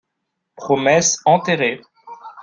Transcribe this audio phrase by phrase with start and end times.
[0.57, 1.83] Promesse enterrée